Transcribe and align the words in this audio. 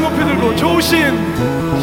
높이 0.00 0.24
들고 0.24 0.56
좋으신 0.56 1.81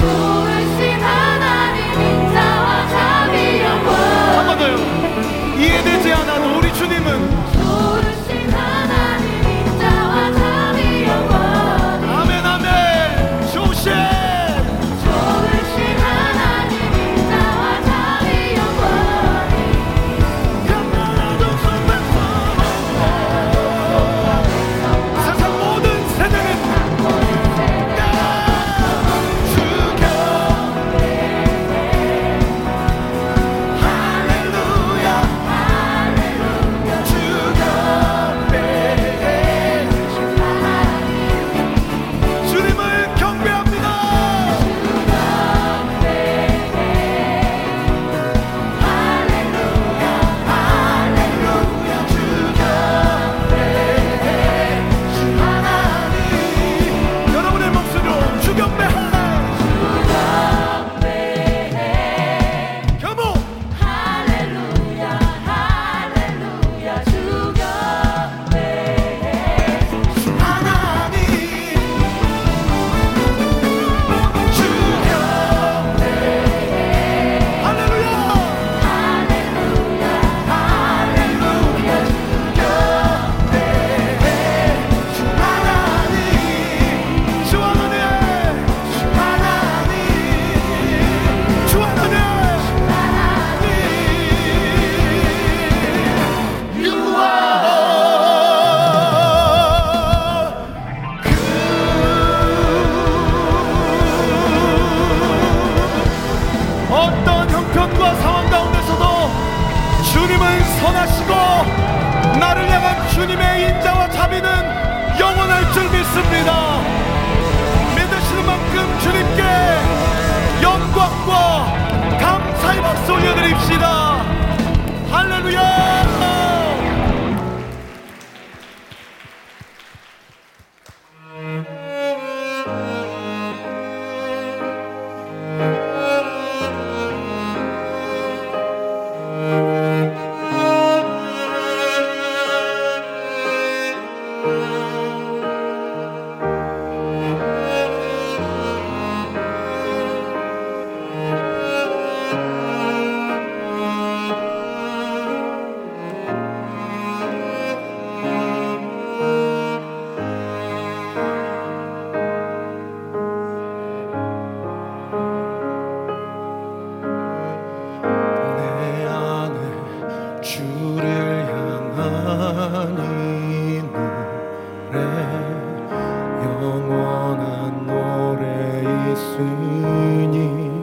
있으니 179.99 180.81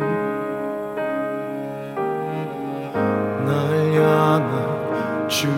날 3.45 3.93
향한 3.95 5.29
주 5.29 5.49